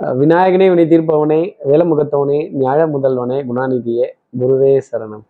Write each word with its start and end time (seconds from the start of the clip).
விநாயகனே 0.00 0.66
வினை 0.68 0.84
தீர்ப்பவனே 0.88 1.56
வேலமுகத்தவனே 1.64 2.50
நியாய 2.50 2.86
முதல்வனே 2.86 3.38
குணாநிதியே 3.48 4.06
குருவே 4.38 4.80
சரணம். 4.90 5.22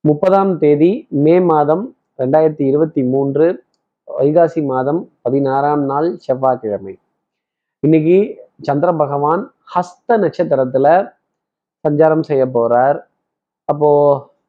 முப்பதாம் 0.00 0.58
தேதி 0.58 1.06
மே 1.10 1.40
மாதம் 1.40 1.96
ரெண்டாயிரத்தி 2.18 2.62
இருபத்தி 2.62 3.02
மூன்று 3.02 3.64
வைகாசி 4.18 4.64
மாதம் 4.64 5.12
பதினாறாம் 5.22 5.84
நாள் 5.84 6.16
செவ்வாய்க்கிழமை. 6.16 6.98
இன்னைக்கு 7.78 8.48
சந்திர 8.62 8.92
பகவான் 8.92 9.54
ஹஸ்த 9.74 10.16
நட்சத்திரத்துல 10.16 11.12
சஞ்சாரம் 11.88 12.22
செய்ய 12.22 12.46
போறார். 12.46 12.98
அப்போ 13.64 13.90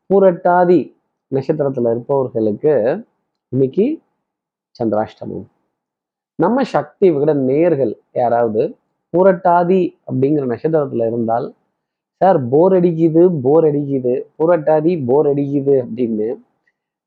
பூரட்டாதி 0.10 0.96
நட்சத்திரத்துல 1.36 1.92
இருப்பவர்களுக்கு 1.92 3.06
இன்னைக்கு 3.50 4.02
சந்திராஷ்டமம். 4.84 5.46
நம்ம 6.36 6.64
சக்தி 6.64 7.12
விகட 7.12 7.34
நேயர்கள் 7.34 8.00
யாராவது 8.12 8.76
பூரட்டாதி 9.14 9.82
அப்படிங்கிற 10.08 10.44
நட்சத்திரத்துல 10.46 11.08
இருந்தால் 11.08 11.48
சார் 12.22 12.40
போர் 12.50 12.74
அடிக்குது 12.74 13.24
போர் 13.42 13.66
அடிக்குது 13.70 14.14
பூரட்டாதி 14.36 14.92
போர் 15.08 15.30
அடிக்குது 15.32 15.76
அப்படின்னு 15.82 16.28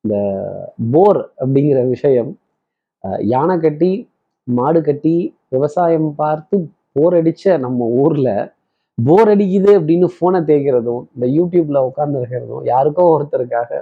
இந்த 0.04 0.16
போர் 0.92 1.20
அப்படிங்கிற 1.40 1.80
விஷயம் 1.88 2.32
யானை 3.26 3.56
கட்டி 3.58 3.92
மாடு 4.48 4.80
கட்டி 4.80 5.14
விவசாயம் 5.52 6.10
பார்த்து 6.14 6.56
போர் 6.96 7.14
அடிச்ச 7.14 7.54
நம்ம 7.58 7.86
ஊர்ல 8.00 8.28
போர் 8.98 9.30
அடிக்குது 9.30 9.70
அப்படின்னு 9.78 10.08
போனை 10.18 10.40
தேய்க்கிறதும் 10.42 11.02
இந்த 11.14 11.26
யூடியூப்ல 11.36 11.78
உட்கார்ந்து 11.86 12.18
இருக்கிறதும் 12.20 12.64
யாருக்கோ 12.64 13.04
ஒருத்தருக்காக 13.14 13.80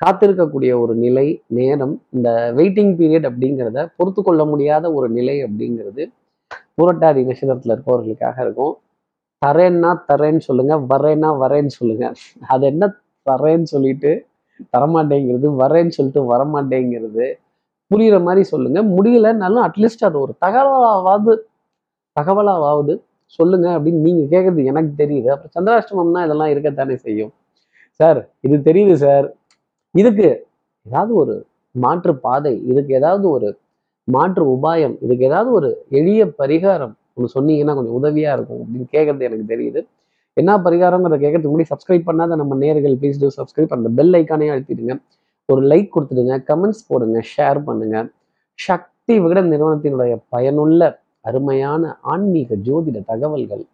காத்திருக்கக்கூடிய 0.00 0.72
ஒரு 0.82 0.94
நிலை 0.96 1.26
நேரம் 1.56 1.94
இந்த 2.10 2.28
வெயிட்டிங் 2.54 2.94
பீரியட் 2.96 3.26
அப்படிங்கிறத 3.28 3.80
பொறுத்து 3.98 4.20
கொள்ள 4.22 4.42
முடியாத 4.44 4.86
ஒரு 4.92 5.08
நிலை 5.10 5.36
அப்படிங்கிறது 5.42 6.04
புரட்டாதி 6.78 7.20
நட்சத்திரத்தில் 7.28 7.74
இருப்பவர்களுக்காக 7.74 8.36
இருக்கும். 8.46 8.74
தரேன்னா 9.42 9.90
தரேன்னு 10.10 10.42
சொல்லுங்க 10.48 10.74
வரேன்னா 10.92 11.28
வரேன்னு 11.42 11.72
சொல்லுங்க. 11.78 12.04
அது 12.54 12.64
என்ன 12.72 12.84
தரேன்னு 13.26 13.68
சொல்லிட்டு 13.74 14.10
தரமாட்டேங்கிறது 14.74 15.48
வரேன்னு 15.62 15.94
சொல்லிட்டு 15.98 16.22
வரமாட்டேங்கிறது 16.32 17.26
புரியுற 17.90 18.16
மாதிரி 18.26 18.42
சொல்லுங்க. 18.52 18.80
முடியலனாலும் 18.96 19.64
அட்லீஸ்ட் 19.68 20.04
அது 20.08 20.18
ஒரு 20.24 20.32
தகவலாவது 20.44 21.32
தகவலாவது 22.16 22.94
சொல்லுங்க 23.38 23.66
அப்படின்னு 23.76 24.00
நீங்க 24.08 24.22
கேட்கறது 24.34 24.62
எனக்கு 24.72 24.92
தெரியுது. 25.02 25.28
அப்புறம் 25.34 25.54
சந்திராஷ்டமம்னா 25.56 26.22
இதெல்லாம் 26.26 26.52
இருக்கத்தானே 26.54 26.96
செய்யும். 27.06 27.32
சார் 28.00 28.20
இது 28.46 28.56
தெரியுது 28.68 28.94
சார் 29.04 29.26
இதுக்கு 29.94 30.28
ஏதாவது 30.86 31.12
ஒரு 31.22 31.34
மாற்று 31.74 32.12
பாதை 32.26 32.52
இதுக்கு 32.70 32.92
ஏதாவது 33.00 33.26
ஒரு 33.36 33.48
மாற்று 34.16 34.42
உபாயம். 34.56 34.94
இதுக்கு 35.04 35.24
ஏதாவது 35.30 35.50
ஒரு 35.58 35.68
எளிய 35.98 36.22
பரிகாரம் 36.40 36.94
ஒன்று 37.16 37.34
சொன்னீங்கன்னா 37.36 37.74
கொஞ்சம் 37.78 37.96
உதவியாக 38.00 38.36
இருக்கும் 38.36 38.60
அப்படின்னு 38.64 38.88
கேட்கறது 38.94 39.26
எனக்கு 39.28 39.46
தெரியுது. 39.52 39.80
என்ன 40.36 40.50
பரிகாரங்கிறத 40.66 41.16
கேட்கறதுக்கு 41.22 41.52
முன்னாடி 41.52 41.70
சப்ஸ்கிரைப் 41.72 42.06
பண்ணாத 42.08 42.36
நம்ம 42.40 42.56
நேர்கள் 42.64 42.94
ப்ளீஸ் 43.00 43.20
டூ 43.22 43.30
சப்ஸ்கிரைப் 43.38 43.74
அந்த 43.76 43.88
பெல் 43.98 44.14
ஐக்கானே 44.20 44.48
அழுத்திடுங்க. 44.54 44.94
ஒரு 45.48 45.62
லைக் 45.70 45.90
கொடுத்துடுங்க 45.94 46.34
கமெண்ட்ஸ் 46.50 46.82
போடுங்க 46.90 47.20
ஷேர் 47.32 47.60
பண்ணுங்க. 47.68 47.96
சக்தி 48.58 49.14
விகடன் 49.24 49.50
நிறுவனத்தினுடைய 49.52 50.14
பயனுள்ள 50.34 50.90
அருமையான 51.28 51.92
ஆன்மீக 52.12 52.56
ஜோதிட 52.66 52.98
தகவல்கள் 53.10 53.64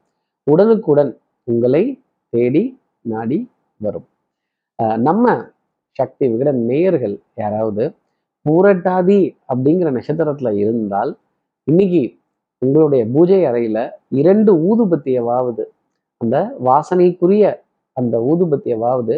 உடனுக்குடன் 0.46 1.12
உங்களை 1.48 1.84
தேடி 2.32 2.64
நாடி 3.12 3.38
வரும். 3.84 4.06
நம்ம 5.08 5.34
சக்தி 5.98 6.24
விகடன் 6.32 6.60
நேயர்கள் 6.70 7.14
யாராவது 7.42 7.84
பூரட்டாதி 8.46 9.20
அப்படிங்கிற 9.48 9.90
நட்சத்திரத்துல 9.90 10.50
இருந்தால் 10.56 11.18
இன்னைக்கு 11.68 12.18
உங்களுடைய 12.58 13.06
பூஜை 13.06 13.44
அறையில 13.44 13.78
இரண்டு 14.10 14.52
ஊதுபத்தியவாவது 14.52 15.64
அந்த 16.20 16.36
வாசனைக்குரிய 16.64 17.44
அந்த 17.96 18.18
ஊதுபத்தியவாவது 18.18 19.16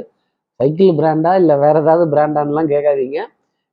சைக்கிள் 0.60 0.98
பிராண்டா 0.98 1.34
இல்லை 1.34 1.56
வேற 1.56 1.78
ஏதாவது 1.80 2.16
பிராண்டான்லாம் 2.16 2.70
கேட்காதீங்க. 2.70 3.18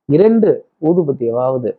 இரண்டு 0.08 0.64
ஊதுபத்தியவாவது 0.82 1.70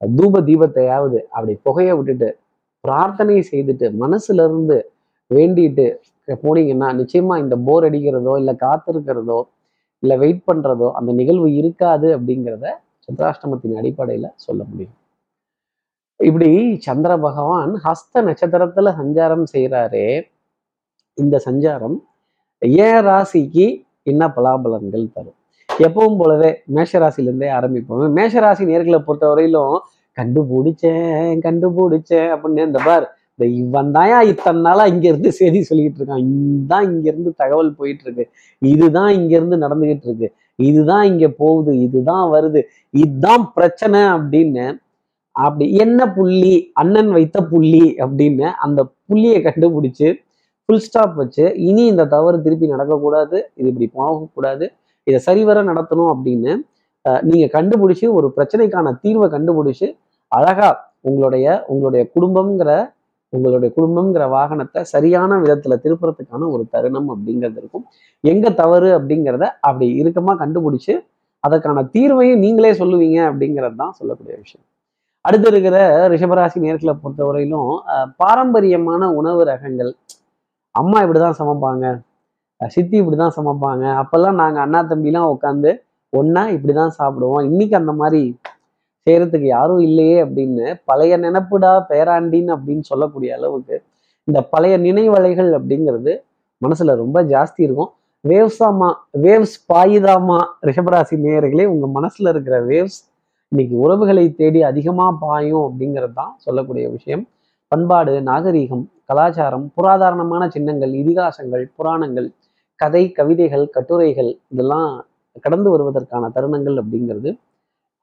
தூப 0.00 0.40
தீபத்தையாவது 0.40 1.18
அப்படி 1.30 1.58
புகைய 1.62 1.96
விட்டுட்டு 1.96 2.36
பிரார்த்தனை 2.84 3.44
செய்துட்டு 3.52 3.92
மனசுல 4.00 4.44
இருந்து 4.44 4.90
வேண்டிட்டு 5.30 5.86
போனீங்கன்னா 6.28 6.88
நிச்சயமா 6.94 7.38
இந்த 7.38 7.56
போர் 7.56 7.84
அடிக்கிறதோ 7.84 8.38
இல்லை 8.38 8.54
காத்திருக்கிறதோ 8.60 9.40
இல்லை 10.02 10.18
வெயிட் 10.18 10.44
பண்றதோ 10.50 10.92
அந்த 10.92 11.12
நிகழ்வு 11.12 11.52
இருக்காது 11.54 12.18
அப்படிங்கிறத 12.18 12.66
சந்திராஷ்டமத்தின் 13.06 13.78
அடிப்படையில 13.80 14.26
சொல்ல 14.34 14.62
முடியும். 14.64 14.96
இப்படி 16.20 16.50
சந்திர 16.80 17.12
பகவான் 17.18 17.72
ஹஸ்த 17.84 18.22
நட்சத்திரத்துல 18.28 18.90
சஞ்சாரம் 19.00 19.44
செய்கிறாரே 19.52 20.06
இந்த 21.18 21.42
சஞ்சாரம் 21.44 21.96
ஏன் 22.58 23.00
ராசிக்கு 23.06 23.66
என்ன 24.02 24.26
பலாபலன்கள் 24.36 25.12
தரும்? 25.12 25.38
எப்பவும் 25.68 26.18
போலவே 26.18 26.50
மேஷராசிலேருந்தே 26.74 27.48
ஆரம்பிப்போம். 27.58 28.04
மேஷராசி 28.18 28.64
நேர்களை 28.72 28.98
பொறுத்த 28.98 29.26
வரையிலும் 29.28 29.76
கண்டுபிடிச்சேன் 30.16 31.40
கண்டுபிடிச்சேன் 31.46 32.30
அப்படின்னு 32.34 32.66
இந்த 32.66 32.80
பார் 32.84 33.06
இந்த 33.38 33.44
இவன் 33.60 33.92
தாயா 33.92 34.18
இத்தனை 34.22 34.60
நாளா 34.62 34.84
இங்க 34.86 35.08
இருந்து 35.08 35.32
செய்தி 35.32 35.62
சொல்லிட்டு 35.62 35.98
இருக்கான். 35.98 36.24
இதுதான் 36.24 36.84
இங்க 36.84 37.06
இருந்து 37.10 37.30
தகவல் 37.36 37.74
போயிட்டு 37.74 38.04
இருக்கு. 38.04 38.24
இதுதான் 38.58 39.12
இங்க 39.12 39.32
இருந்து 39.36 39.56
நடந்துகிட்டு 39.56 40.06
இருக்கு. 40.08 40.28
இதுதான் 40.58 41.04
இங்க 41.04 41.26
போகுது 41.38 41.72
இதுதான் 41.78 42.24
வருது. 42.34 42.60
இதுதான் 42.94 43.44
பிரச்சனை 43.54 44.00
அப்படின்னு 44.16 44.64
அப்படி 45.36 45.66
என்ன 45.74 46.00
புள்ளி 46.12 46.54
அண்ணன் 46.72 47.10
வைத்த 47.10 47.38
புள்ளி 47.42 47.84
அப்படின்னு 48.02 48.48
அந்த 48.56 48.80
புள்ளியை 49.08 49.38
கண்டுபிடிச்சு 49.42 50.08
ஃபுல் 50.68 50.82
ஸ்டாப் 50.82 51.14
வச்சு 51.14 51.44
இனி 51.58 51.82
இந்த 51.86 52.04
தவறு 52.06 52.36
திருப்பி 52.42 52.66
நடக்கக்கூடாது 52.66 53.36
இது 53.54 53.68
இப்படி 53.68 53.88
போகக்கூடாது 53.94 54.66
இதை 55.06 55.18
சரிவர 55.20 55.62
நடத்தணும் 55.62 56.10
அப்படின்னு 56.14 56.52
நீங்க 57.22 57.46
கண்டுபிடிச்சு 57.52 58.06
ஒரு 58.12 58.26
பிரச்சனைக்கான 58.36 58.92
தீர்வை 59.00 59.28
கண்டுபிடிச்சு 59.28 59.86
அழகா 60.32 60.70
உங்களுடைய 61.00 61.46
உங்களுடைய 61.66 62.02
குடும்பம்ங்கிற 62.14 62.72
உங்களுடைய 63.32 63.70
குடும்பம்ங்கிற 63.76 64.24
வாகனத்தை 64.30 64.82
சரியான 64.88 65.38
விதத்துல 65.42 65.76
திருப்புறதுக்கான 65.84 66.48
ஒரு 66.50 66.64
தருணம் 66.70 67.08
அப்படிங்கிறது 67.14 67.58
இருக்கும். 67.58 67.84
எங்க 68.24 68.46
தவறு 68.54 68.88
அப்படிங்கிறத 68.96 69.44
அப்படி 69.60 69.86
இறுக்கமா 70.02 70.34
கண்டுபிடிச்சு 70.38 70.94
அதற்கான 71.44 71.82
தீர்வையும் 71.94 72.38
நீங்களே 72.38 72.72
சொல்லுவீங்க 72.72 73.18
அப்படிங்கிறது 73.28 73.76
தான் 73.76 73.94
சொல்லக்கூடிய 73.98 74.34
விஷயம். 74.36 74.66
அடுத்து 75.24 75.48
இருக்கிற 75.48 75.76
ரிஷபராசி 76.08 76.58
நேர்களை 76.60 76.94
பொறுத்தவரையிலும் 77.02 77.70
அஹ், 77.92 78.08
பாரம்பரியமான 78.16 79.02
உணவு 79.12 79.42
ரகங்கள். 79.44 79.92
அம்மா 80.74 80.98
இப்படிதான் 81.04 81.38
சமைப்பாங்க. 81.40 81.84
சித்தி 82.60 82.96
இப்படிதான் 83.02 83.36
சமைப்பாங்க. 83.36 83.84
அப்பெல்லாம் 84.02 84.34
நாங்க 84.34 84.60
அண்ணா 84.60 84.80
தம்பிலாம் 84.84 85.30
உட்காந்து 85.34 85.70
ஒன்னா 86.12 86.42
இப்படிதான் 86.56 86.92
சாப்பிடுவோம். 86.98 87.44
இன்னைக்கு 87.44 87.76
அந்த 87.76 87.92
மாதிரி 87.94 88.20
செய்யறதுக்கு 89.06 89.46
யாரும் 89.56 89.80
இல்லையே 89.86 90.18
அப்படின்னு 90.24 90.66
பழைய 90.90 91.14
நினப்புடா 91.24 91.72
பேராண்டின் 91.88 92.50
அப்படின்னு 92.54 92.84
சொல்லக்கூடிய 92.90 93.30
அளவுக்கு 93.38 93.76
இந்த 94.28 94.40
பழைய 94.52 94.74
நினைவலைகள் 94.86 95.50
அப்படிங்கிறது 95.58 96.12
மனசுல 96.62 96.94
ரொம்ப 97.02 97.18
ஜாஸ்தி 97.32 97.60
இருக்கும். 97.66 97.90
வேவ்ஸாமா 98.24 98.88
வேவ்ஸ் 99.24 99.56
பாயுதாமா 99.70 100.38
ரிஷபராசி 100.68 101.16
நேயர்களே 101.24 101.64
உங்க 101.72 101.86
மனசுல 101.96 102.32
இருக்கிற 102.34 102.56
வேவ்ஸ் 102.70 102.98
இன்னைக்கு 103.52 103.74
உறவுகளை 103.84 104.26
தேடி 104.40 104.60
அதிகமா 104.70 105.06
பாயும் 105.24 105.64
அப்படிங்கிறது 105.68 106.14
தான் 106.20 106.34
சொல்லக்கூடிய 106.44 106.84
விஷயம். 106.96 107.24
பண்பாடு 107.72 108.12
நாகரீகம் 108.28 108.84
கலாச்சாரம் 109.10 109.66
புராதாரணமான 109.76 110.42
சின்னங்கள் 110.54 110.92
இதிகாசங்கள் 111.02 111.64
புராணங்கள் 111.76 112.28
கதை 112.80 113.02
கவிதைகள் 113.18 113.64
கட்டுரைகள் 113.76 114.30
இதெல்லாம் 114.52 114.88
கடந்து 115.44 115.68
வருவதற்கான 115.74 116.30
தருணங்கள் 116.36 116.78
அப்படிங்கிறது 116.82 117.30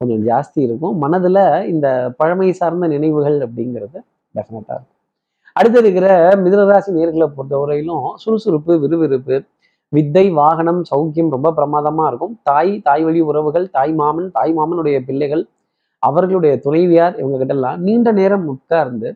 கொஞ்சம் 0.01 0.21
ஜாஸ்தி 0.29 0.59
இருக்கும். 0.65 0.95
மனதுல 1.03 1.39
இந்த 1.71 1.87
பழமை 2.19 2.49
சார்ந்த 2.59 2.87
நினைவுகள் 2.93 3.37
அப்படிங்கிறது 3.45 3.97
டெஃபினட்டாக 4.35 4.77
இருக்கும். 4.77 4.95
அடுத்து 5.55 5.79
இருக்கிற 5.83 6.07
மிதனராசி 6.43 6.91
நேர்களை 6.97 7.27
பொறுத்தவரையிலும் 7.37 8.05
சுறுசுறுப்பு 8.23 8.73
விறுவிறுப்பு 8.83 9.37
வித்தை 9.93 10.23
வாகனம் 10.39 10.81
சௌக்கியம் 10.91 11.31
ரொம்ப 11.35 11.49
பிரமாதமா 11.57 12.03
இருக்கும். 12.09 12.33
தாய் 12.49 12.71
தாய் 12.87 13.03
வழி 13.07 13.21
உறவுகள் 13.29 13.65
தாய் 13.77 13.93
மாமன் 14.01 14.29
தாய் 14.37 14.53
மாமனுடைய 14.57 14.97
பிள்ளைகள் 15.07 15.43
அவர்களுடைய 16.03 16.53
துணைவியார் 16.65 17.15
இவங்க 17.21 17.53
எல்லாம் 17.55 17.79
நீண்ட 17.87 18.09
நேரம் 18.19 18.45
உட்கார்ந்து 18.53 19.09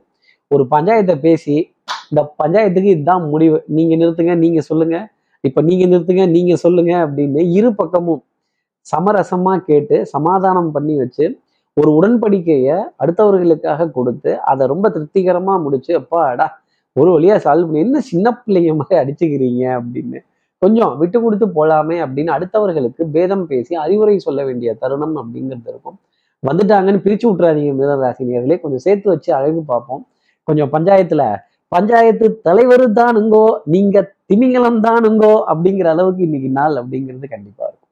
ஒரு 0.51 0.63
பஞ்சாயத்தை 0.73 1.15
பேசி 1.27 1.55
இந்த 2.09 2.21
பஞ்சாயத்துக்கு 2.41 2.89
இதுதான் 2.95 3.23
முடிவு. 3.33 3.57
நீங்க 3.77 3.93
நிறுத்துங்க 4.01 4.33
நீங்க 4.43 4.59
சொல்லுங்க. 4.69 4.97
இப்ப 5.43 5.61
நீங்க 5.69 5.83
நிறுத்துங்க 5.91 6.25
நீங்க 6.37 6.53
சொல்லுங்க 6.65 6.93
அப்படின்னு 7.05 7.41
இரு 7.59 7.69
பக்கமும் 7.81 8.21
சமரசமா 8.91 9.53
கேட்டு 9.69 9.97
சமாதானம் 10.05 10.71
பண்ணி 10.71 10.95
வச்சு 10.97 11.25
ஒரு 11.77 11.89
உடன்படிக்கையை 11.99 12.75
அடுத்தவர்களுக்காக 13.01 13.87
கொடுத்து 13.91 14.31
அதை 14.51 14.63
ரொம்ப 14.67 14.89
திருப்திகரமா 14.95 15.53
முடிச்சு 15.65 15.91
அப்பாடா 16.01 16.47
ஒரு 16.95 17.09
வழியா 17.15 17.35
சால்வ் 17.45 17.67
பண்ணி 17.67 17.83
என்ன 17.85 17.99
சின்ன 18.09 18.27
பிள்ளைங்க 18.39 18.73
மாதிரி 18.79 18.97
அடிச்சுக்கிறீங்க 19.01 19.63
அப்படின்னு. 19.77 20.19
கொஞ்சம் 20.61 20.91
விட்டு 20.97 21.17
கொடுத்து 21.21 21.45
போலாமே 21.55 21.95
அப்படின்னு 22.03 22.31
அடுத்தவர்களுக்கு 22.35 23.03
பேதம் 23.15 23.45
பேசி 23.51 23.73
அறிவுரை 23.75 24.15
சொல்ல 24.19 24.41
வேண்டிய 24.43 24.69
தருணம் 24.81 25.15
அப்படிங்கிறது 25.21 25.71
இருக்கும். 25.73 25.97
வந்துட்டாங்கன்னு 26.43 27.03
பிரிச்சு 27.05 27.25
விட்றாதீங்க 27.29 27.73
மிதன 27.79 27.97
ராசினியர்களே. 28.05 28.57
கொஞ்சம் 28.63 28.83
சேர்த்து 28.85 29.07
வச்சு 29.13 29.29
அழகு 29.39 29.61
பார்ப்போம். 29.71 30.03
கொஞ்சம் 30.47 30.71
பஞ்சாயத்துல 30.75 31.23
பஞ்சாயத்து 31.71 32.25
தலைவர் 32.47 32.85
தானுங்கோ 32.99 33.45
நீங்க 33.73 33.97
திமிங்கலம் 34.29 34.79
தானுங்கோ 34.87 35.33
அப்படிங்கிற 35.51 35.87
அளவுக்கு 35.95 36.21
இன்னைக்கு 36.27 36.49
நாள் 36.59 36.75
அப்படிங்கிறது 36.81 37.27
கண்டிப்பாக 37.35 37.67
இருக்கும். 37.69 37.82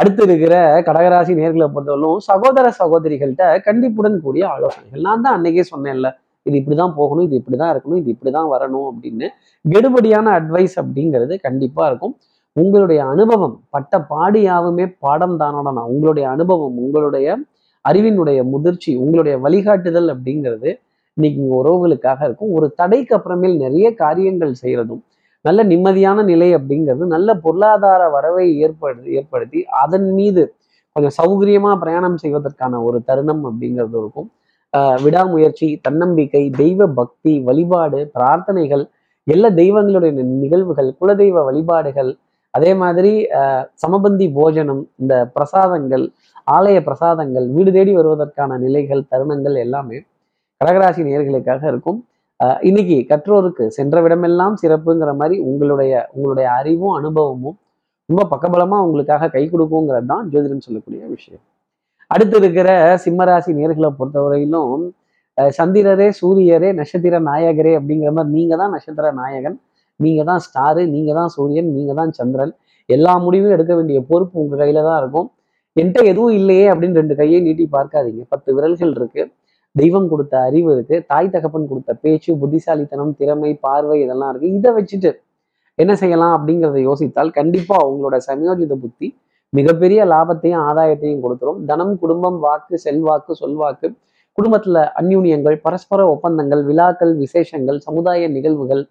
அடுத்து 0.00 0.22
இருக்கிற 0.26 0.54
கடகராசி 0.86 1.32
நேர்களை 1.40 1.66
பொறுத்தவரைக்கும் 1.72 2.22
சகோதர 2.30 2.66
சகோதரிகள்கிட்ட 2.80 3.46
கண்டிப்புடன் 3.66 4.16
கூடிய 4.26 4.44
ஆலோசனைகள். 4.54 5.02
நான் 5.06 5.24
தான் 5.24 5.34
அன்னைக்கே 5.38 5.64
சொன்னேன்ல 5.72 6.08
இது 6.46 6.56
இப்படிதான் 6.60 6.94
போகணும் 6.98 7.24
இது 7.26 7.34
இப்படிதான் 7.40 7.72
இருக்கணும் 7.72 7.98
இது 8.02 8.10
இப்படிதான் 8.14 8.48
வரணும் 8.54 8.86
அப்படின்னு. 8.90 9.26
கெடுபடியான 9.64 10.26
அட்வைஸ் 10.38 10.76
அப்படிங்கிறது 10.82 11.34
கண்டிப்பா 11.46 11.82
இருக்கும். 11.90 12.14
உங்களுடைய 12.56 13.00
அனுபவம் 13.12 13.54
பட்ட 13.74 13.98
பாடியாவுமே 14.12 14.86
பாடம் 15.04 15.36
தானடனா 15.42 15.82
உங்களுடைய 15.92 16.26
அனுபவம் 16.34 16.74
உங்களுடைய 16.84 17.36
அறிவினுடைய 17.84 18.40
முதிர்ச்சி 18.54 18.92
உங்களுடைய 19.04 19.36
வழிகாட்டுதல் 19.44 20.10
அப்படிங்கிறது 20.14 20.70
இன்னைக்கு 21.16 21.42
உறவுகளுக்காக 21.60 22.20
இருக்கும். 22.28 22.52
ஒரு 22.56 22.66
தடைக்கு 22.80 23.14
அப்புறமேல் 23.16 23.56
நிறைய 23.64 23.86
காரியங்கள் 24.02 24.60
செய்யறதும் 24.62 25.02
நல்ல 25.44 25.64
நிம்மதியான 25.64 26.24
நிலை 26.24 26.48
அப்படிங்கிறது 26.54 27.04
நல்ல 27.06 27.34
பொருளாதார 27.34 28.08
வரவை 28.08 28.46
ஏற்படுத்தி 28.58 29.10
ஏற்படுத்தி 29.12 29.64
அதன் 29.64 30.10
மீது 30.12 30.42
கொஞ்சம் 30.96 31.16
சௌகரியமா 31.20 31.72
பிரயாணம் 31.78 32.16
செய்வதற்கான 32.16 32.80
ஒரு 32.82 32.98
தருணம் 33.04 33.44
அப்படிங்கிறது 33.48 33.96
இருக்கும். 33.98 34.28
ஆஹ் 34.72 34.98
விடாமுயற்சி 35.02 35.68
தன்னம்பிக்கை 35.82 36.50
தெய்வ 36.50 36.86
பக்தி 36.86 37.32
வழிபாடு 37.40 38.10
பிரார்த்தனைகள் 38.14 38.84
எல்லா 39.26 39.48
தெய்வங்களுடைய 39.48 40.12
நிகழ்வுகள் 40.42 40.90
குலதெய்வ 41.00 41.44
வழிபாடுகள் 41.44 42.10
அதே 42.54 42.74
மாதிரி 42.74 43.12
ஆஹ் 43.40 43.64
சமபந்தி 43.82 44.26
போஜனம் 44.32 44.82
இந்த 44.96 45.14
பிரசாதங்கள் 45.34 46.04
ஆலய 46.46 46.78
பிரசாதங்கள் 46.80 47.46
வீடு 47.48 47.72
தேடி 47.72 47.92
வருவதற்கான 47.96 48.58
நிலைகள் 48.58 49.02
தருணங்கள் 49.10 49.56
எல்லாமே 49.56 49.98
கடகராசி 50.60 51.02
நேர்களுக்காக 51.08 51.62
இருக்கும். 51.68 52.00
இன்னைக்கு 52.68 52.96
கற்றோருக்கு 53.10 53.64
சென்ற 53.76 53.96
விடமெல்லாம் 54.04 54.54
சிறப்புங்கிற 54.62 55.10
மாதிரி 55.20 55.36
உங்களுடைய 55.48 55.92
உங்களுடைய 56.14 56.46
அறிவும் 56.58 56.94
அனுபவமும் 56.98 57.56
ரொம்ப 58.08 58.22
பக்கபலமா 58.32 58.78
உங்களுக்காக 58.86 59.28
கை 59.34 59.42
கொடுக்குங்கிறது 59.52 60.08
தான் 60.12 60.24
ஜோதிடம் 60.32 60.64
சொல்லக்கூடிய 60.66 61.02
விஷயம். 61.14 61.42
அடுத்து 62.14 62.36
இருக்கிற 62.40 62.70
சிம்மராசி 63.04 63.52
நேர்களை 63.58 63.90
பொறுத்தவரையிலும் 63.98 64.82
சந்திரரே 65.58 66.08
சூரியரே 66.20 66.70
நட்சத்திர 66.78 67.20
நாயகரே 67.28 67.72
அப்படிங்கிற 67.78 68.10
மாதிரி 68.16 68.34
நீங்க 68.38 68.56
தான் 68.62 68.74
நட்சத்திர 68.76 69.12
நாயகன் 69.20 69.56
நீங்க 70.00 70.22
தான் 70.30 70.42
ஸ்டாரு 70.46 70.82
நீங்க 70.94 71.10
தான் 71.20 71.30
சூரியன் 71.36 71.70
நீங்க 71.76 71.92
தான் 72.00 72.12
சந்திரன். 72.18 72.52
எல்லா 72.88 73.12
முடிவும் 73.24 73.54
எடுக்க 73.56 73.72
வேண்டிய 73.78 73.98
பொறுப்பு 74.10 74.36
உங்க 74.42 74.54
கையில 74.62 74.82
தான் 74.88 74.98
இருக்கும். 75.02 75.28
என்கிட்ட 75.76 76.00
எதுவும் 76.12 76.34
இல்லையே 76.40 76.66
அப்படின்னு 76.72 76.98
ரெண்டு 77.00 77.14
கையை 77.20 77.38
நீட்டி 77.46 77.64
பார்க்காதீங்க. 77.76 78.22
பத்து 78.32 78.50
விரல்கள் 78.56 78.92
இருக்கு. 78.98 79.22
தெய்வம் 79.74 80.08
கொடுத்த 80.08 80.34
அறிவு 80.40 80.72
இருக்கு 80.72 81.04
தாய் 81.06 81.30
தகப்பன் 81.30 81.68
கொடுத்த 81.68 81.94
பேச்சு 81.94 82.30
புத்திசாலித்தனம் 82.38 83.14
திறமை 83.16 83.54
பார்வை 83.54 84.02
இதெல்லாம் 84.02 84.30
இருக்கு. 84.30 84.48
இதை 84.54 84.70
வச்சுட்டு 84.72 85.10
என்ன 85.78 85.94
செய்யலாம் 85.96 86.34
அப்படிங்கிறத 86.36 86.80
யோசித்தால் 86.90 87.30
கண்டிப்பா 87.30 87.76
உங்களோட 87.90 88.16
சமயோஜித 88.28 88.74
புத்தி 88.74 89.08
மிகப்பெரிய 89.52 90.00
லாபத்தையும் 90.04 90.62
ஆதாயத்தையும் 90.68 91.22
கொடுத்துரும். 91.24 91.64
தனம் 91.64 91.98
குடும்பம் 91.98 92.38
வாக்கு 92.38 92.78
செல்வாக்கு 92.78 93.32
சொல்வாக்கு 93.40 93.88
குடும்பத்துல 94.38 94.82
அந்யூன்யங்கள் 95.00 95.56
பரஸ்பர 95.56 96.00
ஒப்பந்தங்கள் 96.08 96.64
விழாக்கள் 96.64 97.14
விசேஷங்கள் 97.16 97.78
சமுதாய 97.78 98.28
நிகழ்வுகள் 98.28 98.82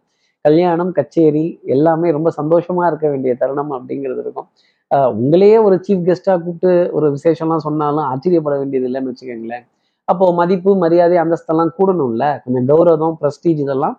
கல்யாணம் 0.46 0.92
கச்சேரி 0.92 1.60
எல்லாமே 1.66 2.12
ரொம்ப 2.12 2.30
சந்தோஷமா 2.38 2.88
இருக்க 2.88 3.10
வேண்டிய 3.10 3.36
தருணம் 3.36 3.72
அப்படிங்கிறது 3.72 4.22
இருக்கும். 4.22 4.48
ஆஹ் 4.92 5.12
உங்களையே 5.14 5.64
ஒரு 5.64 5.76
சீஃப் 5.88 6.06
கெஸ்டா 6.08 6.34
கூப்பிட்டு 6.44 6.72
ஒரு 6.92 7.08
விசேஷம்லாம் 7.12 7.66
சொன்னாலும் 7.68 8.06
ஆச்சரியப்பட 8.06 8.58
வேண்டியது 8.58 8.88
இல்லைன்னு 8.90 9.12
வச்சுக்கோங்களேன். 9.12 9.66
அப்போ 10.12 10.26
மதிப்பு 10.40 10.72
மரியாதை 10.84 11.18
அந்தஸ்தெல்லாம் 11.24 11.72
கூடணும்ல. 11.80 12.26
கொஞ்சம் 12.44 12.68
கௌரவம் 12.72 13.18
ப்ரெஸ்டீஜ் 13.22 13.60
இதெல்லாம் 13.66 13.96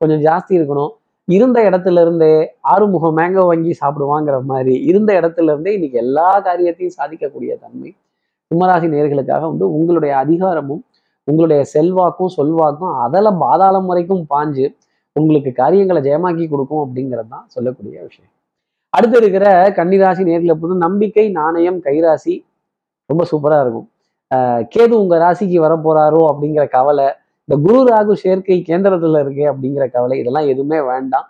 கொஞ்சம் 0.00 0.22
ஜாஸ்தி 0.26 0.52
இருக்கணும். 0.58 0.92
இருந்த 1.28 1.58
இடத்துல 1.68 2.02
இருந்தே 2.04 2.32
ஆறுமுகம் 2.72 3.16
மேங்கோ 3.18 3.44
வாங்கி 3.50 3.72
சாப்பிடுவாங்கிற 3.80 4.36
மாதிரி 4.50 4.74
இருந்த 4.90 5.10
இடத்துல 5.20 5.52
இருந்தே 5.54 5.72
இன்னைக்கு 5.76 5.98
எல்லா 6.04 6.28
காரியத்தையும் 6.48 6.96
சாதிக்கக்கூடிய 6.98 7.52
தன்மை 7.62 7.90
கும்பராசி 8.50 8.88
நேர்களுக்காக 8.92 9.42
வந்து 9.52 9.66
உங்களுடைய 9.76 10.12
அதிகாரமும் 10.24 10.82
உங்களுடைய 11.28 11.60
செல்வாக்கும் 11.72 12.34
சொல்வாக்கும் 12.36 12.92
அதில் 13.04 13.38
பாதாளம் 13.44 13.88
வரைக்கும் 13.90 14.22
பாஞ்சு 14.34 14.66
உங்களுக்கு 15.16 15.50
காரியங்களை 15.62 16.00
ஜெயமாக்கி 16.06 16.44
கொடுக்கும் 16.48 16.82
அப்படிங்கிறது 16.84 17.30
தான் 17.34 17.46
சொல்லக்கூடிய 17.54 17.96
விஷயம். 18.08 18.32
அடுத்து 18.96 19.16
இருக்கிற 19.22 19.46
கன்னிராசி 19.78 20.22
நேர்களை 20.30 20.54
பொறுத்து 20.60 20.84
நம்பிக்கை 20.86 21.24
நாணயம் 21.38 21.78
கைராசி 21.86 22.34
ரொம்ப 23.10 23.22
சூப்பரா 23.30 23.58
இருக்கும். 23.64 23.88
கேது 24.74 24.94
உங்க 25.02 25.14
ராசிக்கு 25.18 25.58
வரப்போறாரோ 25.64 26.20
அப்படிங்கிற 26.30 26.64
கவலை 26.68 27.06
இந்த 27.48 27.56
குரு 27.66 27.80
ராகு 27.90 28.12
சேர்க்கை 28.12 28.56
கேந்திரத்துல 28.68 29.20
இருக்கு 29.20 29.44
அப்படிங்கிற 29.50 29.84
கவலை 29.90 30.16
இதெல்லாம் 30.18 30.46
எதுவுமே 30.46 30.78
வேண்டாம். 30.80 31.26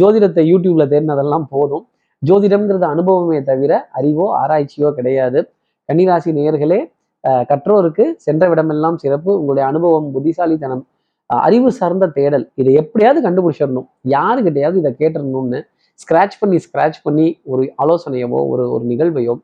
ஜோதிடத்தை 0.00 0.42
யூடியூப்ல 0.50 0.84
தேடினதெல்லாம் 0.92 1.46
போதும். 1.50 1.84
ஜோதிடம்ங்கிறது 2.22 2.86
அனுபவமே 2.94 3.38
தவிர 3.42 3.72
அறிவோ 3.92 4.26
ஆராய்ச்சியோ 4.42 4.88
கிடையாது. 4.92 5.40
கன்னிராசி 5.88 6.30
நேயர்களே 6.38 6.80
ஆஹ் 7.24 7.44
கற்றோருக்கு 7.50 8.04
சென்ற 8.16 8.42
விடமெல்லாம் 8.48 8.96
சிறப்பு. 8.96 9.30
உங்களுடைய 9.38 9.64
அனுபவம் 9.68 10.08
புத்திசாலித்தனம் 10.12 10.84
அறிவு 11.30 11.70
சார்ந்த 11.72 12.04
தேடல் 12.08 12.44
இதை 12.54 12.72
எப்படியாவது 12.74 13.20
கண்டுபிடிச்சிடணும். 13.24 13.88
யாருக்கிட்டையாவது 14.08 14.78
இதை 14.82 14.92
கேட்டுடணும்னு 14.98 15.60
ஸ்க்ராட்ச் 16.00 16.38
பண்ணி 16.40 16.58
ஸ்க்ராட்ச் 16.66 17.00
பண்ணி 17.02 17.26
ஒரு 17.44 17.62
ஆலோசனையவோ 17.82 18.40
ஒரு 18.52 18.64
ஒரு 18.74 18.84
நிகழ்வையோ 18.86 19.34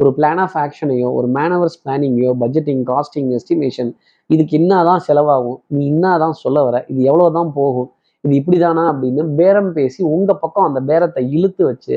ஒரு 0.00 0.10
பிளான் 0.16 0.40
ஆஃப் 0.40 0.56
ஆக்ஷனையோ 0.56 1.08
ஒரு 1.18 1.28
மேனவர்ஸ் 1.28 1.78
பிளானிங்கையோ 1.84 2.32
பட்ஜெட்டிங் 2.40 2.82
காஸ்டிங் 2.86 3.30
எஸ்டிமேஷன் 3.36 3.90
இதுக்கு 4.30 4.54
இன்னாதான் 4.58 5.02
செலவாகும் 5.08 5.58
நீ 5.66 5.82
இன்னாதான் 5.92 6.36
சொல்ல 6.42 6.64
வர 6.64 6.76
இது 6.88 7.00
எவ்வளவுதான் 7.02 7.52
போகும் 7.52 7.88
இது 8.24 8.34
இப்படிதானா 8.40 8.84
அப்படின்னு 8.92 9.22
பேரம் 9.34 9.72
பேசி 9.72 10.00
உங்க 10.06 10.34
பக்கம் 10.34 10.66
அந்த 10.68 10.80
பேரத்தை 10.90 11.22
இழுத்து 11.30 11.62
வச்சு 11.64 11.94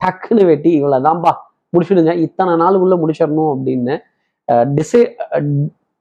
டக்குன்னு 0.00 0.44
வெட்டி 0.46 0.70
இவ்வளவுதான்பா 0.80 1.32
முடிச்சிடுங்க 1.72 2.12
இத்தனை 2.16 2.52
நாளுக்குள்ளே 2.54 2.98
முடிச்சிடணும் 3.02 3.52
அப்படின்னு 3.54 3.94
டிசை 4.78 5.02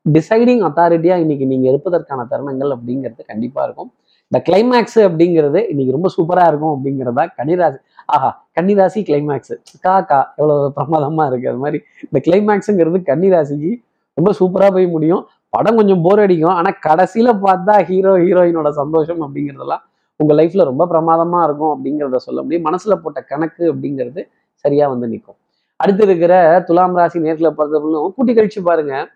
டிசைடிங் 0.05 0.63
அத்தாரிட்டியா 0.67 1.15
இன்னைக்கு 1.15 1.45
நீங்க 1.45 1.67
இருப்பதற்கான 1.69 2.25
தருணங்கள் 2.31 2.71
அப்படிங்கிறது 2.75 3.21
கண்டிப்பா 3.25 3.63
இருக்கும். 3.63 3.91
இந்த 4.33 4.39
கிளைமேக்ஸ் 4.45 4.99
அப்படிங்கிறது 5.07 5.59
இன்னைக்கு 5.71 5.91
ரொம்ப 5.95 6.09
சூப்பராக 6.13 6.51
இருக்கும் 6.51 6.71
அப்படிங்கிறதா 6.75 7.23
கன்னிராசி 7.35 7.77
ஆஹா 8.09 8.29
கன்னிராசி 8.57 8.99
கிளைமேக்ஸ் 9.09 9.53
கா 9.83 9.93
கா 10.11 10.19
எவ்வளோ 10.39 10.55
பிரமாதமாக 10.77 11.25
இருக்குது 11.29 11.51
அது 11.51 11.61
மாதிரி 11.65 11.79
இந்த 12.03 12.19
கிளைமேக்ஸுங்கிறது 12.27 12.99
கன்னிராசிக்கு 13.09 13.71
ரொம்ப 14.17 14.31
சூப்பராக 14.39 14.71
போய் 14.77 14.87
முடியும். 14.95 15.21
படம் 15.53 15.77
கொஞ்சம் 15.79 16.01
போர் 16.05 16.21
அடிக்கும். 16.23 16.55
ஆனால் 16.55 16.77
கடைசியில் 16.87 17.31
பார்த்தா 17.45 17.75
ஹீரோ 17.89 18.13
ஹீரோயினோட 18.23 18.71
சந்தோஷம் 18.81 19.21
அப்படிங்கிறதெல்லாம் 19.27 19.83
உங்கள் 20.19 20.39
லைஃப்பில் 20.41 20.67
ரொம்ப 20.71 20.87
பிரமாதமாக 20.93 21.45
இருக்கும் 21.47 21.71
அப்படிங்கிறத 21.75 22.23
சொல்ல 22.27 22.39
முடியும். 22.43 22.65
மனசில் 22.69 22.99
போட்ட 23.05 23.21
கணக்கு 23.31 23.63
அப்படிங்கிறது 23.73 24.23
சரியாக 24.65 24.91
வந்து 24.95 25.11
நிற்கும் 25.13 25.39
அடுத்து 25.79 26.03
இருக்கிற 26.07 26.33
துலாம் 26.67 26.99
ராசி 27.01 27.25
நேரத்தில் 27.27 27.55
பொறுத்தவரைக்கும் 27.59 28.17
கூட்டி 28.17 28.33
கழிச்சு 28.33 28.61
பாருங்கள் 28.69 29.07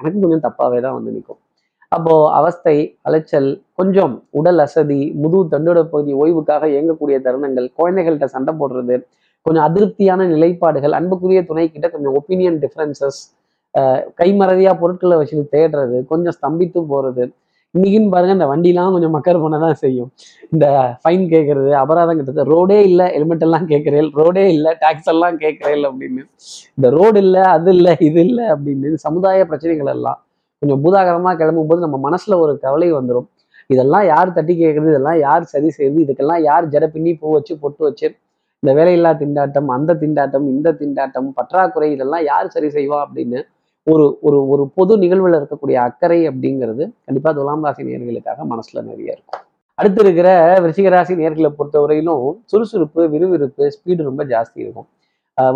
கணக்கு 0.00 0.24
கொஞ்சம் 0.24 0.46
தப்பாகவே 0.48 0.80
தான் 0.80 0.98
வந்து 0.98 1.16
நிற்கும் 1.16 1.40
அப்போ 1.94 2.14
அவஸ்தை 2.30 2.76
அலைச்சல் 3.02 3.48
கொஞ்சம் 3.74 4.14
உடல் 4.30 4.62
அசதி 4.64 5.00
முதுகு 5.22 5.44
தண்டோட 5.52 5.80
பகுதி 5.92 6.12
ஓய்வுக்காக 6.22 6.68
இயங்கக்கூடிய 6.72 7.16
தருணங்கள் 7.26 7.66
குழந்தைகள்கிட்ட 7.78 8.28
சண்டை 8.34 8.52
போடுறது 8.60 8.96
கொஞ்சம் 9.46 9.66
அதிருப்தியான 9.68 10.26
நிலைப்பாடுகள் 10.32 10.96
அன்புக்குரிய 10.98 11.40
துணை 11.48 11.64
கிட்ட 11.68 11.86
கொஞ்சம் 11.88 12.14
ஒப்பீனியன் 12.20 12.58
டிஃப்ரென்சஸ் 12.64 13.20
கைமறதியா 14.20 14.72
பொருட்களை 14.82 15.16
வச்சுட்டு 15.20 15.46
தேடுறது 15.54 15.96
கொஞ்சம் 16.12 16.36
ஸ்தம்பித்து 16.38 16.80
போறது. 16.92 17.24
இன்னைக்குன்னு 17.74 18.12
பாருங்க 18.14 18.34
இந்த 18.36 18.46
வண்டிலாம் 18.50 18.94
கொஞ்சம் 18.96 19.14
மக்கர் 19.16 19.40
பண்ண 19.44 19.56
தான் 19.64 19.78
செய்யும். 19.82 20.10
இந்த 20.52 20.66
ஃபைன் 21.00 21.24
கேட்கறது 21.32 21.70
அபராதம் 21.80 22.18
கட்டுறது 22.18 22.44
ரோடே 22.52 22.76
இல்லை 22.90 23.06
ஹெல்மெட் 23.14 23.44
எல்லாம் 23.46 23.66
கேட்கறேன் 23.72 24.10
ரோடே 24.20 24.44
இல்லை 24.56 24.72
டாக்ஸ் 24.82 25.10
எல்லாம் 25.14 25.38
கேட்கறேன் 25.44 25.86
அப்படின்னு 25.90 26.22
இந்த 26.78 26.90
ரோடு 26.98 27.20
இல்லை 27.26 27.42
அது 27.54 27.72
இல்லை 27.76 27.94
இது 28.08 28.22
இல்லை 28.28 28.46
அப்படின்னு 28.54 29.02
சமுதாய 29.06 29.46
பிரச்சனைகள் 29.50 29.92
எல்லாம் 29.96 30.20
கொஞ்சம் 30.64 30.82
பூதாகரமாக 30.84 31.36
கிளம்பும் 31.40 31.70
போது 31.70 31.80
நம்ம 31.86 31.96
மனசுல 32.08 32.36
ஒரு 32.42 32.52
கவலை 32.66 32.90
வந்துடும் 32.98 33.26
இதெல்லாம் 33.72 34.04
யார் 34.12 34.36
தட்டி 34.36 34.54
கேட்குறது 34.60 34.92
இதெல்லாம் 34.92 35.18
யார் 35.26 35.44
சரி 35.54 35.68
செய்யுது? 35.76 35.98
இதுக்கெல்லாம் 36.04 36.42
யார் 36.50 36.64
ஜட 36.72 36.84
பின்னி 36.94 37.12
பூ 37.20 37.26
வச்சு 37.34 37.54
பொட்டு 37.62 37.82
வச்சு 37.88 38.06
இந்த 38.62 38.72
வேலையில்லா 38.78 39.10
திண்டாட்டம் 39.20 39.68
அந்த 39.74 39.94
திண்டாட்டம் 40.02 40.46
இந்த 40.52 40.68
திண்டாட்டம் 40.80 41.28
பற்றாக்குறை 41.38 41.88
இதெல்லாம் 41.94 42.24
யார் 42.30 42.52
சரி 42.54 42.68
செய்வா 42.76 42.98
அப்படின்னு 43.04 43.40
ஒரு 43.86 44.04
ஒரு 44.26 44.38
ஒரு 44.52 44.64
பொது 44.76 44.92
நிகழ்வில் 45.02 45.38
இருக்கக்கூடிய 45.38 45.76
அக்கறை 45.88 46.18
அப்படிங்கிறது 46.28 46.84
கண்டிப்பா 47.06 47.30
துலாம் 47.38 47.64
ராசி 47.66 47.82
நேர்களுக்காக 47.88 48.46
மனசுல 48.52 48.82
நிறைய 48.90 49.16
இருக்கும். 49.16 49.40
அடுத்து 49.78 50.00
இருக்கிற 50.04 50.28
விருச்சிகராசி 50.64 51.14
நேர்களை 51.22 51.50
பொறுத்தவரையிலும் 51.58 52.24
சுறுசுறுப்பு 52.50 53.02
விறுவிறுப்பு 53.14 53.64
ஸ்பீடு 53.74 54.08
ரொம்ப 54.10 54.24
ஜாஸ்தி 54.32 54.58
இருக்கும். 54.64 54.88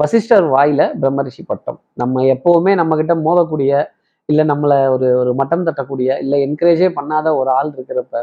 வசிஷ்டர் 0.00 0.46
வாயில 0.54 0.82
பிரம்மரிஷி 1.02 1.42
பட்டம். 1.50 1.78
நம்ம 2.02 2.24
எப்பவுமே 2.34 2.74
நம்ம 2.80 2.96
கிட்ட 3.00 3.14
மோதக்கூடிய 3.26 3.72
இல்லை 4.28 4.44
நம்மளை 4.50 4.76
ஒரு 4.94 5.06
ஒரு 5.20 5.30
மட்டம் 5.34 5.64
தட்டக்கூடிய 5.66 6.16
இல்லை 6.22 6.38
என்கரேஜே 6.46 6.88
பண்ணாத 6.96 7.28
ஒரு 7.38 7.50
ஆள் 7.58 7.70
இருக்கிறப்ப 7.76 8.16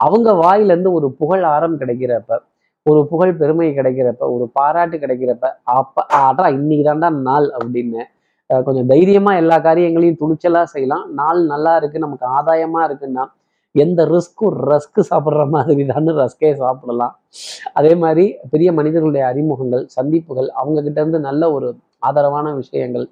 அவங்க 0.00 0.28
வாயிலேருந்து 0.42 0.90
ஒரு 0.98 1.08
புகழ் 1.20 1.44
ஆரம் 1.52 1.78
கிடைக்கிறப்ப 1.82 2.38
ஒரு 2.86 3.00
புகழ் 3.12 3.32
பெருமை 3.38 3.68
கிடைக்கிறப்ப 3.78 4.24
ஒரு 4.34 4.44
பாராட்டு 4.58 4.96
கிடைக்கிறப்ப 5.04 5.46
அப்ப 5.76 6.04
அடா 6.18 6.46
இன்னைக்கு 6.58 6.84
தாண்டா 6.88 7.08
நாள் 7.28 7.48
அப்படின்னு 7.58 8.02
கொஞ்சம் 8.50 8.90
தைரியமா 8.92 9.32
எல்லா 9.42 9.56
காரியங்களையும் 9.66 10.20
துணிச்சலா 10.20 10.60
செய்யலாம். 10.74 11.06
நாள் 11.20 11.40
நல்லா 11.52 11.72
இருக்கு 11.80 12.04
நமக்கு 12.04 12.26
ஆதாயமா 12.36 12.80
இருக்குன்னா 12.88 13.24
எந்த 13.74 14.00
ரிஸ்க்கும் 14.12 14.54
ரஸ்க்கு 14.70 15.02
சாப்பிட்ற 15.10 15.42
மாதிரி 15.54 15.82
தான் 15.88 16.12
ரஸ்கே 16.20 16.50
சாப்பிடலாம். 16.60 17.14
அதே 17.78 17.92
மாதிரி 18.04 18.24
பெரிய 18.52 18.68
மனிதர்களுடைய 18.78 19.24
அறிமுகங்கள் 19.32 19.84
சந்திப்புகள் 19.96 20.48
அவங்க 20.60 20.78
கிட்ட 20.86 20.98
இருந்து 21.02 21.20
நல்ல 21.28 21.50
ஒரு 21.56 21.68
ஆதரவான 22.08 22.46
விஷயங்கள் 22.62 23.06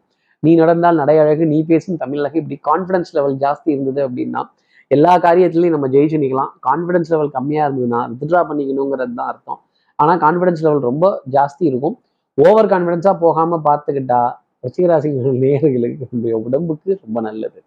நீ 0.47 0.53
நடந்தால் 0.61 1.01
நடை 1.03 1.17
அழகு 1.23 1.45
நீ 1.53 1.59
பேசும் 1.71 1.99
தமிழக 2.03 2.37
இப்படி 2.43 2.57
கான்ஃபிடன்ஸ் 2.71 3.13
லெவல் 3.17 3.37
ஜாஸ்தி 3.45 3.69
இருந்தது 3.75 4.01
அப்படின்னா 4.07 4.43
எல்லா 4.95 5.13
காரியத்துலையும் 5.27 5.75
நம்ம 5.77 5.89
ஜெயிச்சு 5.95 6.19
நிற்கலாம் 6.23 6.51
கான்ஃபிடன்ஸ் 6.69 7.11
லெவல் 7.13 7.31
கம்மியாக 7.37 7.67
இருந்ததுன்னா 7.67 8.01
வித்ட்ரா 8.21 8.41
பண்ணிக்கணுங்கிறது 8.49 9.15
தான் 9.21 9.31
அர்த்தம். 9.33 9.61
ஆனால் 9.99 10.19
கான்ஃபிடன்ஸ் 10.25 10.65
லெவல் 10.67 10.83
ரொம்ப 10.89 11.07
ஜாஸ்தி 11.37 11.63
இருக்கும். 11.71 11.97
ஓவர் 12.39 12.71
கான்ஃபிடென்ஸாக 12.73 13.17
போகாமல் 13.25 13.63
பார்த்துக்கிட்டா 13.69 14.23
ரிஷிகராசி 14.67 15.09
நேர்களுக்கு 15.45 16.05
நம்முடைய 16.11 16.37
உடம்புக்கு 16.47 16.91
ரொம்ப 17.05 17.19
நல்லது. 17.29 17.59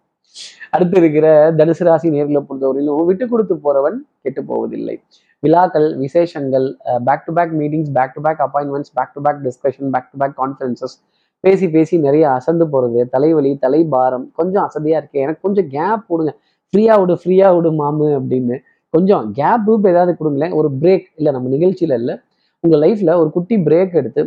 அடுத்து 0.76 0.96
இருக்கிற 1.02 1.28
தனுசு 1.60 1.84
ராசி 1.88 2.08
நேர்களை 2.16 2.42
பொறுத்தவரையிலும் 2.48 3.08
விட்டு 3.10 3.26
கொடுத்து 3.34 3.56
போறவன் 3.66 3.98
கெட்டு 4.24 4.42
போவதில்லை. 4.50 4.96
விழாக்கள் 5.44 5.88
விசேஷங்கள் 6.04 6.66
back 7.08 7.26
to 7.28 7.34
back 7.38 7.54
meetings 7.60 7.92
back 7.98 8.16
to 8.16 8.22
back 8.26 8.42
appointments 8.46 8.92
back 8.98 9.14
to 9.16 9.22
back 9.26 9.40
discussion 9.48 9.90
back 9.96 10.10
to 10.14 10.20
back 10.22 10.36
conferences 10.42 10.96
பேசி 11.44 11.68
பேசி 11.76 11.96
நிறைய 12.06 12.26
அசந்து 12.38 12.66
போகிறது 12.72 13.02
தலைவலி 13.14 13.52
தலை 13.66 13.82
பாரம் 13.94 14.26
கொஞ்சம் 14.40 14.64
அசதியாக 14.68 15.00
இருக்கு. 15.02 15.24
எனக்கு 15.26 15.42
கொஞ்சம் 15.42 15.70
கேப் 15.76 16.06
கொடுங்க 16.12 16.32
ஃப்ரீயாக 16.74 17.00
விடு 17.02 17.16
ஃப்ரீயாக 17.22 17.52
விடு 17.58 17.70
மாமு 17.82 18.08
அப்படின்னு 18.20 18.56
கொஞ்சம் 18.94 19.26
கேப் 19.40 19.68
இப்போ 19.74 19.90
ஏதாவது 19.94 20.14
கொடுங்களேன். 20.20 20.56
ஒரு 20.60 20.70
பிரேக் 20.82 21.06
இல்லை 21.20 21.32
நம்ம 21.36 21.50
நிகழ்ச்சியில் 21.56 21.96
இல்லை. 22.00 22.16
உங்கள் 22.64 22.82
லைஃப்பில் 22.84 23.18
ஒரு 23.22 23.30
குட்டி 23.36 23.56
பிரேக் 23.66 23.94
எடுத்து 24.02 24.22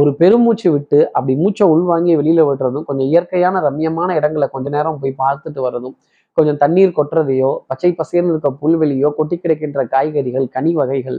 ஒரு 0.00 0.10
பெருமூச்சு 0.20 0.68
விட்டு 0.74 0.98
அப்படி 1.12 1.34
மூச்சை 1.42 1.64
உள்வாங்கி 1.74 2.12
வெளியில் 2.20 2.42
விடுறதும் 2.48 2.86
கொஞ்சம் 2.88 3.08
இயற்கையான 3.12 3.60
ரம்யமான 3.60 4.14
இடங்களை 4.18 4.46
கொஞ்ச 4.48 4.68
நேரம் 4.68 5.00
போய் 5.02 5.20
பார்த்துட்டு 5.22 5.60
வர்றதும் 5.66 5.96
கொஞ்சம் 6.38 6.58
தண்ணீர் 6.58 6.96
கொட்டுறதையோ 6.98 7.50
பச்சை 7.70 7.90
பசேர்னு 7.92 8.32
இருக்க 8.32 8.50
புல்வெளியோ 8.62 9.08
கொட்டி 9.18 9.36
கிடைக்கின்ற 9.36 9.82
காய்கறிகள் 9.94 10.46
கனி 10.48 10.72
வகைகள் 10.74 11.18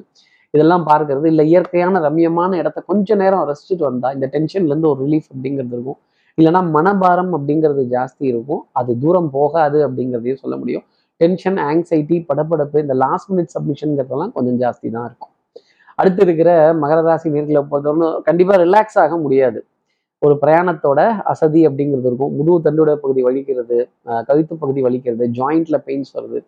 இதெல்லாம் 0.55 0.85
பார்க்கறது. 0.89 1.25
இல்லை 1.31 1.43
இயற்கையான 1.51 1.99
ரம்யமான 2.07 2.57
இடத்த 2.61 2.79
கொஞ்ச 2.91 3.15
நேரம் 3.21 3.45
ரசிச்சுட்டு 3.49 3.85
வந்தா 3.89 4.09
இந்த 4.15 4.25
டென்ஷன்லேருந்து 4.33 4.89
ஒரு 4.93 4.99
ரிலீஃப் 5.05 5.29
அப்படிங்கிறது 5.33 5.73
இருக்கும். 5.77 5.99
இல்லைனா 6.37 6.61
மனபாரம் 6.75 7.31
அப்படிங்கிறது 7.37 7.83
ஜாஸ்தி 7.95 8.23
இருக்கும். 8.33 8.61
அது 8.79 8.91
தூரம் 9.03 9.29
போகாது 9.37 9.79
அப்படிங்கிறதையும் 9.87 10.41
சொல்ல 10.43 10.55
முடியும். 10.61 10.85
டென்ஷன் 11.21 11.59
ஆங்ஸைட்டி 11.69 12.17
படப்படப்பு 12.29 12.77
இந்த 12.85 12.95
லாஸ்ட் 13.03 13.29
மினிட் 13.31 13.53
சப்மிஷன்ங்கிறதெல்லாம் 13.55 14.33
கொஞ்சம் 14.37 14.57
ஜாஸ்தி 14.63 14.87
தான் 14.95 15.05
இருக்கும். 15.09 15.31
அடுத்து 15.99 16.21
இருக்கிற 16.25 16.49
மகர 16.83 16.99
ராசி 17.07 17.27
நேர்களை 17.35 17.61
பொறுத்தவரை 17.71 18.07
கண்டிப்பாக 18.27 18.57
ரிலாக்ஸ் 18.65 18.97
ஆக 19.03 19.17
முடியாது. 19.25 19.59
ஒரு 20.21 20.35
பிரயாணத்தோட 20.41 20.99
அசதி 21.33 21.61
அப்படிங்கிறது 21.67 22.07
இருக்கும். 22.09 22.33
முதுகு 22.37 22.59
தண்டுடைய 22.67 22.95
பகுதி 23.03 23.21
வலிக்கிறது 23.27 23.77
கழுத்து 24.29 24.53
பகுதி 24.63 24.81
வலிக்கிறது 24.87 25.25
ஜாயிண்ட்ல 25.39 25.77
பெயின்ஸ் 25.87 26.13
வருது. 26.17 26.39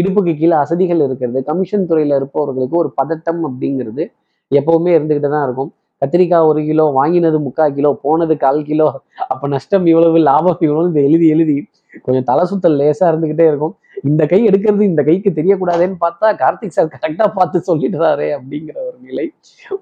இடுப்புக்கு 0.00 0.32
கீழே 0.40 0.56
அசதிகள் 0.64 1.04
இருக்கிறது. 1.06 1.38
கமிஷன் 1.50 1.86
துறையில 1.90 2.18
இருப்பவர்களுக்கு 2.20 2.76
ஒரு 2.82 2.90
பதட்டம் 3.00 3.42
அப்படிங்கிறது 3.48 4.04
எப்பவுமே 4.50 4.90
இருந்துக்கிட்டு 4.96 5.30
தான் 5.34 5.46
இருக்கும். 5.48 5.70
கத்திரிக்காய் 6.02 6.48
ஒரு 6.50 6.60
கிலோ 6.68 6.84
வாங்கினது 6.96 7.38
முக்கால் 7.44 7.74
கிலோ 7.76 7.90
போனது 8.04 8.34
கால் 8.44 8.60
கிலோ 8.70 8.86
அப்போ 9.32 9.46
நஷ்டம் 9.52 9.84
இவ்வளவு 9.90 10.18
லாபம் 10.28 10.62
இவ்வளவு 10.66 10.90
இதை 10.92 11.02
எழுதி 11.08 11.26
எழுதி 11.34 11.56
கொஞ்சம் 12.04 12.26
தலை 12.30 12.44
சுத்தல் 12.50 12.76
லேசா 12.80 13.06
இருந்துக்கிட்டே 13.10 13.46
இருக்கும். 13.50 13.74
இந்த 14.10 14.22
கை 14.32 14.38
எடுக்கிறது 14.48 14.82
இந்த 14.90 15.02
கைக்கு 15.08 15.30
தெரியக்கூடாதுன்னு 15.38 15.96
பார்த்தா 16.04 16.28
கார்த்திக் 16.42 16.74
சார் 16.76 16.92
கரெக்டாக 16.94 17.28
பார்த்து 17.38 17.58
சொல்லிடுறாரே 17.68 18.28
அப்படிங்கிற 18.36 18.76
ஒரு 18.88 18.98
நிலை. 19.08 19.26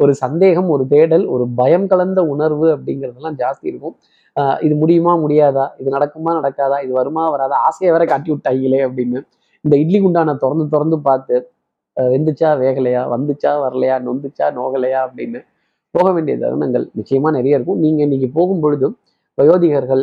ஒரு 0.02 0.12
சந்தேகம் 0.23 0.69
ஒரு 0.75 0.85
தேடல் 0.95 1.25
ஒரு 1.35 1.45
பயம் 1.61 1.87
கலந்த 1.93 2.23
உணர்வு 2.35 2.67
அப்படிங்கிறதெல்லாம் 2.75 3.38
ஜாஸ்தி 3.43 3.67
இருக்கும். 3.73 3.97
இது 4.67 4.75
முடியுமா 4.83 5.12
முடியாதா? 5.25 5.64
இது 5.81 5.88
நடக்குமா 5.97 6.33
நடக்காதா? 6.40 6.76
இது 6.85 6.93
வருமா 7.00 7.25
வராதா? 7.35 7.57
ஆசையை 7.69 7.93
வேற 7.97 8.05
காட்டி 8.12 8.31
விட்டாங்களே 8.33 8.81
அப்படின்னு 8.88 9.21
இந்த 9.64 9.75
இட்லி 9.83 9.99
குண்டான 10.00 10.35
திறந்து 10.43 10.64
திறந்து 10.69 10.97
பார்த்து 11.09 11.37
வெந்துச்சா 11.97 12.50
வேகலையா? 12.62 13.02
வந்துச்சா 13.14 13.50
வரலையா? 13.64 13.97
நொந்துச்சா 14.07 14.47
நோகலையா? 14.59 15.00
அப்படின்னு 15.07 15.40
போக 15.95 16.07
வேண்டிய 16.12 16.35
தருணங்கள் 16.43 16.85
நிச்சயமா 16.99 17.29
நிறைய 17.37 17.59
இருக்கும். 17.59 17.81
நீங்க 17.85 18.00
இன்னைக்கு 18.07 18.29
போகும் 18.38 18.62
பொழுதும் 18.64 18.95
வயோதிகர்கள் 19.38 20.02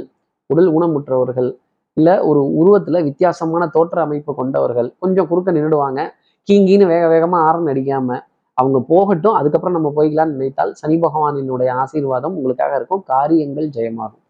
உடல் 0.50 0.70
ஊனமுற்றவர்கள் 0.76 1.50
இல்லை 1.98 2.16
ஒரு 2.30 2.42
உருவத்தில் 2.60 3.06
வித்தியாசமான 3.08 3.64
தோற்ற 3.76 4.02
அமைப்பு 4.02 4.32
கொண்டவர்கள் 4.36 4.90
கொஞ்சம் 5.04 5.28
குறுக்க 5.30 5.52
நின்றுடுவாங்க 5.52 6.02
கீங்கின்னு 6.48 6.86
வேக 6.94 7.06
வேகமாக 7.14 7.46
ஆரன் 7.48 7.70
அடிக்காமல் 7.72 8.22
அவங்க 8.58 8.80
போகட்டும். 8.92 9.36
அதுக்கப்புறம் 9.40 9.76
நம்ம 9.78 9.90
போய்க்கலாம்னு 9.98 10.36
நினைத்தால் 10.36 10.72
சனி 10.74 10.96
பகவானினுடைய 11.06 11.70
ஆசீர்வாதம் 11.82 12.36
உங்களுக்காக 12.38 12.76
இருக்கும். 12.80 13.04
காரியங்கள் 13.14 13.68
ஜெயமாகும். 13.78 14.24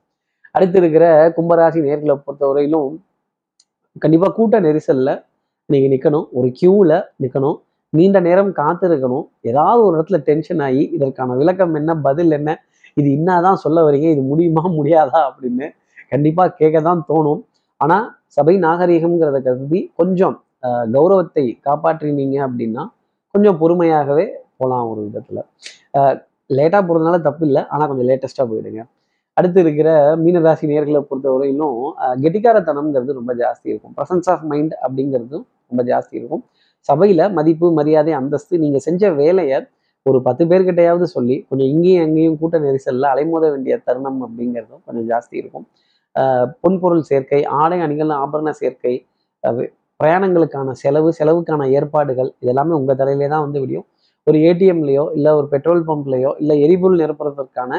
அடுத்து 0.55 0.77
இருக்கிற 0.81 1.05
கும்பராசி 1.37 1.79
நேர்களை 1.87 2.15
பொறுத்தவரையிலும் 2.25 2.89
கண்டிப்பாக 4.03 4.31
கூட்ட 4.37 4.55
நெரிசலில் 4.67 5.13
நீங்கள் 5.69 5.91
நிற்கணும் 5.93 6.25
ஒரு 6.39 6.47
க்யூவில் 6.59 6.97
நிற்கணும் 7.23 7.57
நீண்ட 7.93 8.17
நேரம் 8.27 8.51
காத்திருக்கணும். 8.61 9.25
ஏதாவது 9.49 9.81
ஒரு 9.87 9.93
இடத்துல 9.97 10.17
டென்ஷன் 10.29 10.61
ஆகி 10.67 10.83
இதற்கான 10.95 11.35
விளக்கம் 11.41 11.73
என்ன 11.79 11.91
பதில் 12.07 12.33
என்ன 12.37 12.49
இது 12.99 13.07
இன்னாதான் 13.17 13.59
சொல்ல 13.63 13.83
வரீங்க 13.87 14.07
இது 14.15 14.23
முடியுமா 14.31 14.63
முடியாதா 14.77 15.19
அப்படின்னு 15.29 15.67
கண்டிப்பாக 16.13 16.55
கேட்க 16.59 16.77
தான் 16.89 17.01
தோணும். 17.09 17.41
ஆனால் 17.81 18.05
சபை 18.35 18.55
நாகரீகம்ங்கிறத 18.65 19.39
கருதி 19.47 19.81
கொஞ்சம் 19.99 20.35
கௌரவத்தை 20.95 21.45
காப்பாற்றினீங்க 21.67 22.37
அப்படின்னா 22.47 22.83
கொஞ்சம் 23.35 23.57
பொறுமையாகவே 23.61 24.25
போகலாம் 24.59 24.87
ஒரு 24.91 25.01
விதத்தில். 25.07 25.41
லேட்டாக 26.57 26.81
போகிறதுனால 26.87 27.17
தப்பு 27.27 27.43
இல்லை 27.47 27.61
ஆனால் 27.73 27.89
கொஞ்சம் 27.89 28.07
லேட்டஸ்ட்டாக 28.09 28.47
போயிடுங்க. 28.51 28.81
அடுத்து 29.37 29.59
இருக்கிற 29.63 29.89
மீனராசி 30.23 30.65
நேர்களை 30.71 30.99
பொறுத்தவரையிலும் 31.09 31.79
கெட்டிக்காரத்தனம்ங்கிறது 32.23 33.17
ரொம்ப 33.19 33.31
ஜாஸ்தி 33.41 33.67
இருக்கும். 33.71 33.93
ப்ரசன்ஸ் 33.97 34.29
ஆஃப் 34.33 34.45
மைண்ட் 34.51 34.73
அப்படிங்கிறதும் 34.85 35.45
ரொம்ப 35.69 35.81
ஜாஸ்தி 35.91 36.15
இருக்கும். 36.19 36.43
சபையில் 36.89 37.23
மதிப்பு 37.37 37.67
மரியாதை 37.79 38.13
அந்தஸ்து 38.19 38.55
நீங்கள் 38.63 38.83
செஞ்ச 38.87 39.11
வேலையை 39.21 39.57
ஒரு 40.05 40.19
பத்து 40.27 40.43
பேர்கிட்டையாவது 40.49 41.05
சொல்லி 41.15 41.35
கொஞ்சம் 41.49 41.69
இங்கேயும் 41.73 42.03
அங்கேயும் 42.05 42.37
கூட்ட 42.41 42.57
நெரிசலில் 42.65 43.07
அலைமோத 43.13 43.45
வேண்டிய 43.53 43.75
தருணம் 43.87 44.19
அப்படிங்கிறதும் 44.25 44.81
கொஞ்சம் 44.87 45.07
ஜாஸ்தி 45.11 45.35
இருக்கும். 45.41 45.65
பொன்பொருள் 46.61 47.03
சேர்க்கை 47.09 47.41
ஆடை 47.61 47.77
அணிகள் 47.85 48.13
ஆபரண 48.21 48.51
சேர்க்கை 48.61 48.93
பிரயாணங்களுக்கான 49.99 50.73
செலவு 50.81 51.09
செலவுக்கான 51.19 51.67
ஏற்பாடுகள் 51.77 52.29
இதெல்லாமே 52.43 52.73
உங்கள் 52.79 52.99
தலையிலே 53.01 53.27
தான் 53.33 53.45
வந்து 53.45 53.59
விடியும். 53.63 53.85
ஒரு 54.27 54.37
ஏடிஎம்லேயோ 54.49 55.05
இல்லை 55.17 55.31
ஒரு 55.39 55.47
பெட்ரோல் 55.53 55.83
பம்ப்லேயோ 55.89 56.31
இல்லை 56.41 56.55
எரிபொருள் 56.65 57.01
நிரப்புறதற்கான 57.03 57.71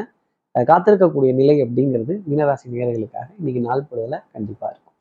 காத்திருக்கக்கூடிய 0.64 1.34
நிலை 1.34 1.62
அப்படிங்கிறது 1.62 2.20
மீனராசி 2.30 2.66
நேர்களுக்காக 2.72 3.26
இன்னைக்கு 3.38 3.60
நாள் 3.60 3.84
பொழுதுல 3.90 4.18
கண்டிப்பாக 4.32 4.72
இருக்கும். 4.72 4.94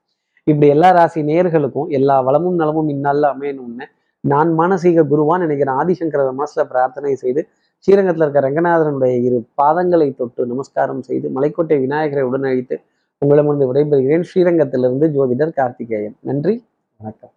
இப்படி 0.43 0.67
எல்லா 0.67 0.89
ராசி 0.89 1.21
நேர்களுக்கும் 1.21 1.87
எல்லா 1.87 2.21
வளமும் 2.21 2.55
நலமும் 2.55 2.87
இந்நாளில் 2.87 3.23
அமையணும்னு 3.23 3.85
நான் 4.19 4.59
மானசீக 4.59 5.03
குருவான் 5.03 5.37
நினைக்கிறேன். 5.37 5.75
ஆதிசங்கர 5.75 6.33
மனசுல 6.37 6.63
பிரார்த்தனை 6.63 7.15
செய்து 7.15 7.47
ஸ்ரீரங்கத்தில் 7.77 8.29
இருக்க 8.29 8.49
ரங்கநாதனுடைய 8.49 9.23
இரு 9.23 9.45
பாதங்களை 9.61 10.15
தொட்டு 10.15 10.45
நமஸ்காரம் 10.45 11.01
செய்து 11.01 11.29
மலைக்கோட்டை 11.29 11.79
விநாயகரை 11.79 12.23
உடனழித்து 12.23 12.77
உங்களிடமிருந்து 13.17 13.73
விடைபெறுகிறேன். 13.73 14.23
ஸ்ரீரங்கத்திலிருந்து 14.33 15.07
ஜோதிடர் 15.07 15.53
கார்த்திகேயன். 15.53 16.15
நன்றி 16.19 16.65
வணக்கம். 16.97 17.31